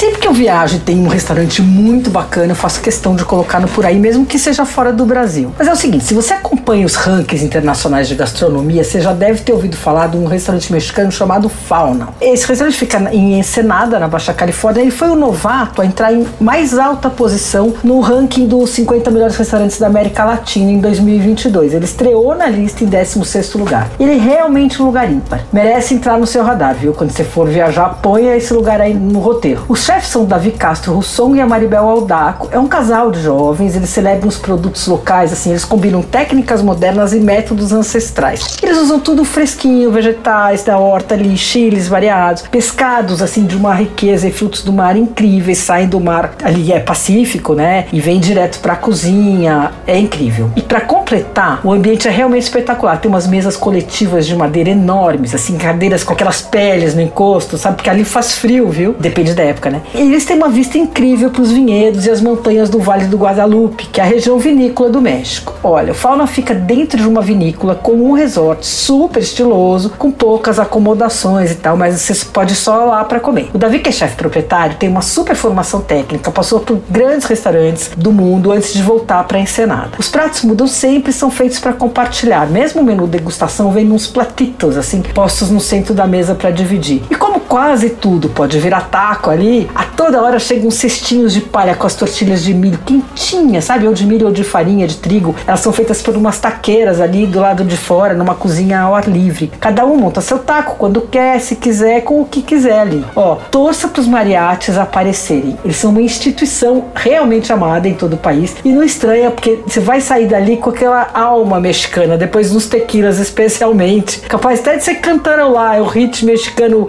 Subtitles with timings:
[0.00, 3.60] Sempre que eu viajo e tem um restaurante muito bacana, eu faço questão de colocar
[3.60, 5.52] no por aí, mesmo que seja fora do Brasil.
[5.58, 9.42] Mas é o seguinte, se você acompanha os rankings internacionais de gastronomia, você já deve
[9.42, 12.08] ter ouvido falar de um restaurante mexicano chamado Fauna.
[12.18, 16.26] Esse restaurante fica em Ensenada, na Baixa Califórnia, e foi o novato a entrar em
[16.40, 21.74] mais alta posição no ranking dos 50 melhores restaurantes da América Latina em 2022.
[21.74, 23.90] Ele estreou na lista em 16º lugar.
[24.00, 25.42] Ele é realmente um lugar ímpar.
[25.52, 26.94] Merece entrar no seu radar, viu?
[26.94, 29.62] Quando você for viajar, ponha esse lugar aí no roteiro.
[29.90, 32.48] Chefes são Davi Castro Russon e a Maribel Aldaco.
[32.52, 37.12] É um casal de jovens, eles celebram os produtos locais, assim, eles combinam técnicas modernas
[37.12, 38.56] e métodos ancestrais.
[38.62, 44.28] Eles usam tudo fresquinho, vegetais da horta ali, chiles variados, pescados assim de uma riqueza
[44.28, 47.86] e frutos do mar incríveis, saem do mar ali é pacífico, né?
[47.92, 50.52] E vem direto para a cozinha, é incrível.
[50.54, 53.00] E para completar, o ambiente é realmente espetacular.
[53.00, 57.74] Tem umas mesas coletivas de madeira enormes, assim, cadeiras com aquelas peles no encosto, sabe?
[57.76, 58.94] Porque ali faz frio, viu?
[58.96, 59.79] Depende da época, né?
[59.94, 63.16] E eles têm uma vista incrível para os vinhedos e as montanhas do Vale do
[63.16, 65.54] Guadalupe, que é a região vinícola do México.
[65.62, 70.58] Olha, o Fauna fica dentro de uma vinícola com um resort super estiloso, com poucas
[70.58, 73.50] acomodações e tal, mas você pode só lá para comer.
[73.52, 77.90] O Davi, que é chefe proprietário, tem uma super formação técnica, passou por grandes restaurantes
[77.96, 79.90] do mundo antes de voltar para Ensenada.
[79.98, 82.48] Os pratos mudam sempre, são feitos para compartilhar.
[82.48, 87.02] Mesmo o menu degustação vem uns platitos assim postos no centro da mesa para dividir.
[87.10, 91.74] E como quase tudo pode virar taco ali, a toda hora chegam cestinhos de palha
[91.74, 93.88] com as tortilhas de milho quentinhas, sabe?
[93.88, 95.34] Ou de milho ou de farinha, de trigo.
[95.44, 99.08] Elas são feitas por umas taqueiras ali do lado de fora, numa cozinha ao ar
[99.08, 99.50] livre.
[99.58, 103.04] Cada um monta seu taco quando quer, se quiser, com o que quiser ali.
[103.16, 105.58] Ó, torça para os mariachis aparecerem.
[105.64, 108.54] Eles são uma instituição realmente amada em todo o país.
[108.64, 113.18] E não estranha, porque você vai sair dali com aquela alma mexicana, depois nos tequilas
[113.18, 114.20] especialmente.
[114.20, 116.86] Capaz até de você cantarolar é o hit mexicano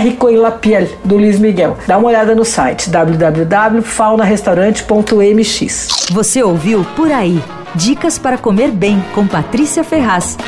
[0.00, 1.76] México em la piel, do Luiz Miguel.
[1.86, 5.88] Dá uma olhada no site www.faunarestaurante.mx.
[6.10, 7.38] Você ouviu Por Aí.
[7.74, 10.38] Dicas para comer bem com Patrícia Ferraz.